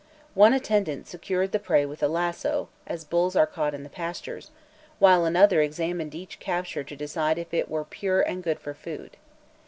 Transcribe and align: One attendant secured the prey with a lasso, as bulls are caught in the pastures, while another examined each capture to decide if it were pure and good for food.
One 0.33 0.51
attendant 0.51 1.05
secured 1.05 1.51
the 1.51 1.59
prey 1.59 1.85
with 1.85 2.01
a 2.01 2.07
lasso, 2.07 2.69
as 2.87 3.03
bulls 3.03 3.35
are 3.35 3.45
caught 3.45 3.75
in 3.75 3.83
the 3.83 3.87
pastures, 3.87 4.49
while 4.97 5.25
another 5.25 5.61
examined 5.61 6.15
each 6.15 6.39
capture 6.39 6.83
to 6.83 6.95
decide 6.95 7.37
if 7.37 7.53
it 7.53 7.69
were 7.69 7.85
pure 7.85 8.21
and 8.21 8.41
good 8.41 8.59
for 8.59 8.73
food. 8.73 9.17